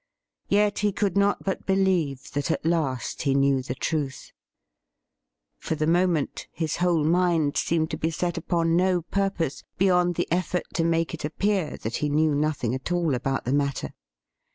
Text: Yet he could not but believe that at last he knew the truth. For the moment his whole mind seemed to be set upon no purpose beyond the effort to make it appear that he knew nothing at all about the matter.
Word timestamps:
Yet 0.47 0.79
he 0.79 0.91
could 0.91 1.15
not 1.15 1.43
but 1.43 1.67
believe 1.67 2.31
that 2.31 2.49
at 2.49 2.65
last 2.65 3.21
he 3.21 3.35
knew 3.35 3.61
the 3.61 3.75
truth. 3.75 4.31
For 5.59 5.75
the 5.75 5.85
moment 5.85 6.47
his 6.51 6.77
whole 6.77 7.03
mind 7.03 7.55
seemed 7.55 7.91
to 7.91 7.99
be 7.99 8.09
set 8.09 8.35
upon 8.35 8.75
no 8.75 9.03
purpose 9.03 9.63
beyond 9.77 10.15
the 10.15 10.27
effort 10.31 10.63
to 10.73 10.83
make 10.83 11.13
it 11.13 11.23
appear 11.23 11.77
that 11.83 11.97
he 11.97 12.09
knew 12.09 12.33
nothing 12.33 12.73
at 12.73 12.91
all 12.91 13.13
about 13.13 13.45
the 13.45 13.53
matter. 13.53 13.93